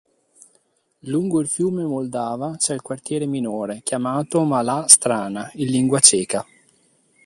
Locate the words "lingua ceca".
5.67-6.43